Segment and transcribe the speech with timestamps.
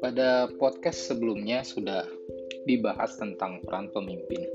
[0.00, 2.08] pada podcast sebelumnya sudah
[2.64, 4.48] dibahas tentang peran pemimpin.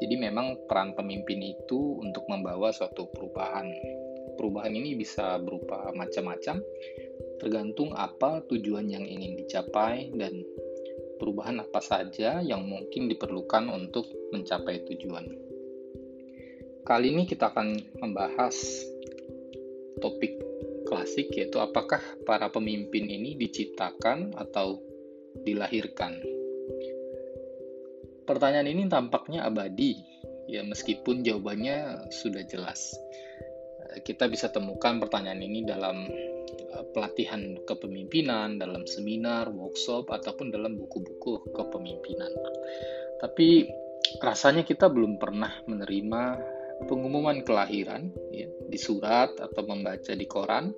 [0.00, 3.64] Jadi memang peran pemimpin itu untuk membawa suatu perubahan.
[4.36, 6.60] Perubahan ini bisa berupa macam-macam,
[7.40, 10.44] tergantung apa tujuan yang ingin dicapai dan
[11.16, 14.04] perubahan apa saja yang mungkin diperlukan untuk
[14.36, 15.24] mencapai tujuan.
[16.84, 18.84] Kali ini kita akan membahas
[20.04, 20.36] topik
[20.94, 24.78] klasik yaitu apakah para pemimpin ini diciptakan atau
[25.42, 26.22] dilahirkan.
[28.22, 29.98] Pertanyaan ini tampaknya abadi,
[30.46, 32.94] ya meskipun jawabannya sudah jelas.
[34.06, 36.06] Kita bisa temukan pertanyaan ini dalam
[36.54, 42.30] eh, pelatihan kepemimpinan, dalam seminar, workshop, ataupun dalam buku-buku kepemimpinan.
[43.18, 43.66] Tapi
[44.22, 46.22] rasanya kita belum pernah menerima
[46.86, 50.74] pengumuman kelahiran ya, di surat atau membaca di koran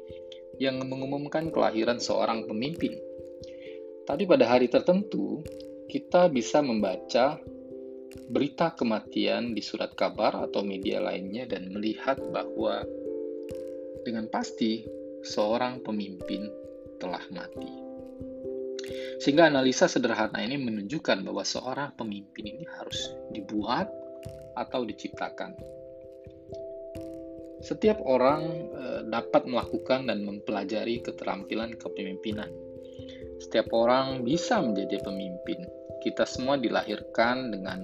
[0.61, 2.97] yang mengumumkan kelahiran seorang pemimpin.
[4.07, 5.43] Tapi pada hari tertentu,
[5.91, 7.41] kita bisa membaca
[8.27, 12.87] berita kematian di surat kabar atau media lainnya dan melihat bahwa
[14.07, 14.87] dengan pasti
[15.27, 16.47] seorang pemimpin
[17.03, 17.69] telah mati.
[19.19, 23.91] Sehingga analisa sederhana ini menunjukkan bahwa seorang pemimpin ini harus dibuat
[24.55, 25.53] atau diciptakan.
[27.67, 32.47] Setiap orang eh, dapat melakukan dan mempelajari keterampilan kepemimpinan.
[33.43, 35.67] Setiap orang bisa menjadi pemimpin.
[35.99, 37.83] Kita semua dilahirkan dengan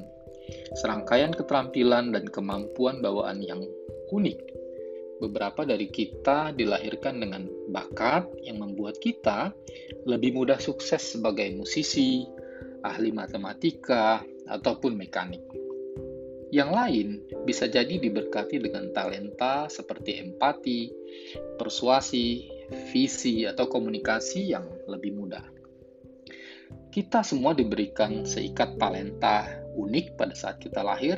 [0.79, 3.67] serangkaian keterampilan dan kemampuan bawaan yang
[4.15, 4.39] unik.
[5.19, 9.55] Beberapa dari kita dilahirkan dengan bakat yang membuat kita
[10.07, 12.27] lebih mudah sukses sebagai musisi,
[12.83, 15.43] ahli matematika, ataupun mekanik.
[16.53, 17.09] Yang lain
[17.49, 20.93] bisa jadi diberkati dengan talenta seperti empati,
[21.57, 22.45] persuasi,
[22.93, 25.49] visi, atau komunikasi yang lebih mudah.
[26.93, 31.17] Kita semua diberikan seikat talenta unik pada saat kita lahir,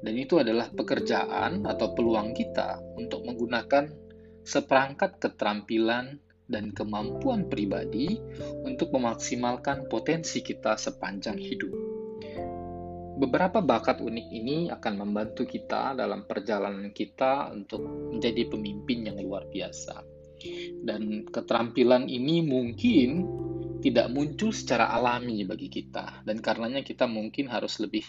[0.00, 3.92] dan itu adalah pekerjaan atau peluang kita untuk menggunakan
[4.40, 6.16] seperangkat keterampilan
[6.48, 8.16] dan kemampuan pribadi
[8.64, 11.72] untuk memaksimalkan potensi kita sepanjang hidup.
[13.22, 19.46] Beberapa bakat unik ini akan membantu kita dalam perjalanan kita untuk menjadi pemimpin yang luar
[19.46, 20.02] biasa.
[20.82, 23.22] Dan keterampilan ini mungkin
[23.78, 28.02] tidak muncul secara alami bagi kita, dan karenanya kita mungkin harus lebih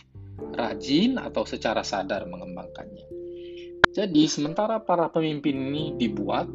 [0.57, 3.06] rajin atau secara sadar mengembangkannya.
[3.94, 6.50] Jadi, sementara para pemimpin ini dibuat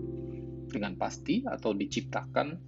[0.67, 2.59] dengan pasti atau diciptakan,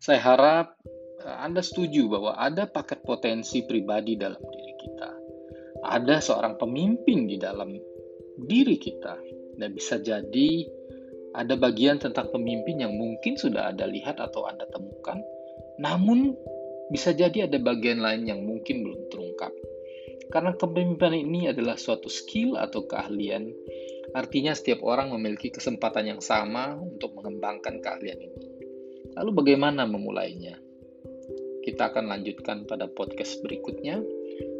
[0.00, 0.80] saya harap
[1.20, 5.10] eh, Anda setuju bahwa ada paket potensi pribadi dalam diri kita.
[5.84, 7.76] Ada seorang pemimpin di dalam
[8.40, 9.16] diri kita,
[9.60, 10.64] dan bisa jadi
[11.36, 15.20] ada bagian tentang pemimpin yang mungkin sudah Anda lihat atau Anda temukan,
[15.78, 16.34] namun
[16.90, 19.52] bisa jadi ada bagian lain yang mungkin belum terungkap.
[20.30, 23.50] Karena kepemimpinan ini adalah suatu skill atau keahlian,
[24.14, 28.42] artinya setiap orang memiliki kesempatan yang sama untuk mengembangkan keahlian ini.
[29.18, 30.54] Lalu bagaimana memulainya?
[31.66, 34.02] Kita akan lanjutkan pada podcast berikutnya.